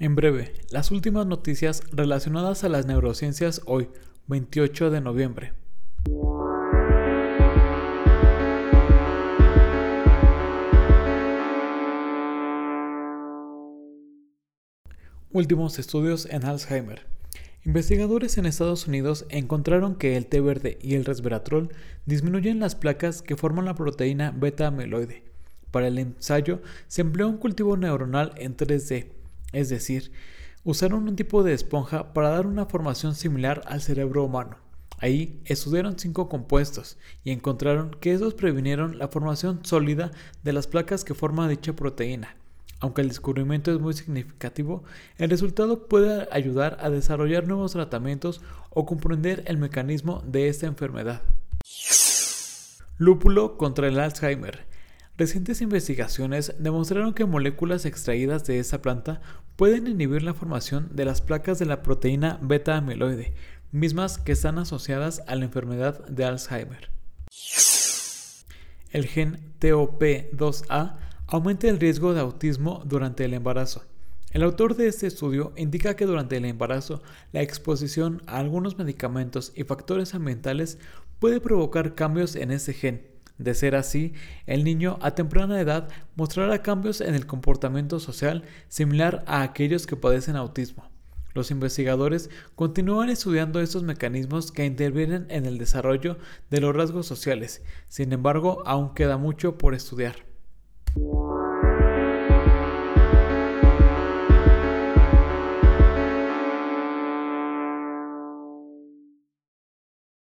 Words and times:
En 0.00 0.14
breve, 0.14 0.54
las 0.70 0.92
últimas 0.92 1.26
noticias 1.26 1.82
relacionadas 1.90 2.62
a 2.62 2.68
las 2.68 2.86
neurociencias 2.86 3.62
hoy, 3.66 3.88
28 4.28 4.90
de 4.90 5.00
noviembre. 5.00 5.54
Últimos 15.32 15.80
estudios 15.80 16.26
en 16.26 16.44
Alzheimer. 16.44 17.04
Investigadores 17.64 18.38
en 18.38 18.46
Estados 18.46 18.86
Unidos 18.86 19.26
encontraron 19.30 19.96
que 19.96 20.16
el 20.16 20.26
té 20.26 20.40
verde 20.40 20.78
y 20.80 20.94
el 20.94 21.06
resveratrol 21.06 21.70
disminuyen 22.06 22.60
las 22.60 22.76
placas 22.76 23.20
que 23.20 23.36
forman 23.36 23.64
la 23.64 23.74
proteína 23.74 24.30
beta-amiloide. 24.30 25.24
Para 25.72 25.88
el 25.88 25.98
ensayo 25.98 26.62
se 26.86 27.00
empleó 27.00 27.28
un 27.28 27.38
cultivo 27.38 27.76
neuronal 27.76 28.32
en 28.36 28.56
3D, 28.56 29.17
es 29.52 29.68
decir, 29.68 30.12
usaron 30.64 31.08
un 31.08 31.16
tipo 31.16 31.42
de 31.42 31.54
esponja 31.54 32.12
para 32.12 32.30
dar 32.30 32.46
una 32.46 32.66
formación 32.66 33.14
similar 33.14 33.62
al 33.66 33.80
cerebro 33.80 34.24
humano. 34.24 34.56
Ahí 35.00 35.40
estudiaron 35.44 35.98
cinco 35.98 36.28
compuestos 36.28 36.98
y 37.22 37.30
encontraron 37.30 37.92
que 38.00 38.12
estos 38.12 38.34
previnieron 38.34 38.98
la 38.98 39.08
formación 39.08 39.64
sólida 39.64 40.10
de 40.42 40.52
las 40.52 40.66
placas 40.66 41.04
que 41.04 41.14
forman 41.14 41.48
dicha 41.48 41.74
proteína. 41.74 42.36
Aunque 42.80 43.02
el 43.02 43.08
descubrimiento 43.08 43.72
es 43.72 43.80
muy 43.80 43.92
significativo, 43.92 44.84
el 45.16 45.30
resultado 45.30 45.86
puede 45.88 46.28
ayudar 46.30 46.78
a 46.80 46.90
desarrollar 46.90 47.46
nuevos 47.46 47.72
tratamientos 47.72 48.40
o 48.70 48.86
comprender 48.86 49.42
el 49.46 49.58
mecanismo 49.58 50.22
de 50.26 50.48
esta 50.48 50.66
enfermedad. 50.66 51.22
Lúpulo 52.98 53.56
contra 53.56 53.88
el 53.88 53.98
Alzheimer. 53.98 54.66
Recientes 55.18 55.60
investigaciones 55.62 56.54
demostraron 56.60 57.12
que 57.12 57.24
moléculas 57.24 57.84
extraídas 57.86 58.44
de 58.44 58.60
esta 58.60 58.80
planta 58.80 59.20
pueden 59.56 59.88
inhibir 59.88 60.22
la 60.22 60.32
formación 60.32 60.90
de 60.92 61.04
las 61.04 61.20
placas 61.22 61.58
de 61.58 61.66
la 61.66 61.82
proteína 61.82 62.38
beta-amiloide, 62.40 63.34
mismas 63.72 64.18
que 64.18 64.30
están 64.30 64.60
asociadas 64.60 65.24
a 65.26 65.34
la 65.34 65.46
enfermedad 65.46 66.06
de 66.06 66.24
Alzheimer. 66.24 66.90
El 68.92 69.06
gen 69.06 69.40
TOP2A 69.60 70.98
aumenta 71.26 71.68
el 71.68 71.80
riesgo 71.80 72.14
de 72.14 72.20
autismo 72.20 72.84
durante 72.84 73.24
el 73.24 73.34
embarazo. 73.34 73.84
El 74.30 74.44
autor 74.44 74.76
de 74.76 74.86
este 74.86 75.08
estudio 75.08 75.52
indica 75.56 75.96
que 75.96 76.06
durante 76.06 76.36
el 76.36 76.44
embarazo 76.44 77.02
la 77.32 77.42
exposición 77.42 78.22
a 78.28 78.38
algunos 78.38 78.78
medicamentos 78.78 79.52
y 79.56 79.64
factores 79.64 80.14
ambientales 80.14 80.78
puede 81.18 81.40
provocar 81.40 81.96
cambios 81.96 82.36
en 82.36 82.52
ese 82.52 82.72
gen. 82.72 83.17
De 83.38 83.54
ser 83.54 83.76
así, 83.76 84.14
el 84.46 84.64
niño 84.64 84.98
a 85.00 85.12
temprana 85.12 85.60
edad 85.60 85.88
mostrará 86.16 86.60
cambios 86.62 87.00
en 87.00 87.14
el 87.14 87.26
comportamiento 87.26 88.00
social 88.00 88.42
similar 88.68 89.24
a 89.26 89.42
aquellos 89.42 89.86
que 89.86 89.96
padecen 89.96 90.36
autismo. 90.36 90.88
Los 91.34 91.52
investigadores 91.52 92.30
continúan 92.56 93.10
estudiando 93.10 93.60
estos 93.60 93.84
mecanismos 93.84 94.50
que 94.50 94.64
intervienen 94.64 95.26
en 95.28 95.46
el 95.46 95.56
desarrollo 95.56 96.18
de 96.50 96.60
los 96.60 96.74
rasgos 96.74 97.06
sociales, 97.06 97.62
sin 97.86 98.12
embargo 98.12 98.62
aún 98.66 98.92
queda 98.92 99.18
mucho 99.18 99.56
por 99.56 99.74
estudiar. 99.74 100.16